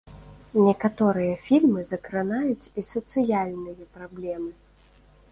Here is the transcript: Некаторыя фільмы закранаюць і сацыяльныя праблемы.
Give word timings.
Некаторыя 0.67 1.33
фільмы 1.47 1.83
закранаюць 1.89 2.69
і 2.83 2.85
сацыяльныя 2.87 3.87
праблемы. 3.99 4.49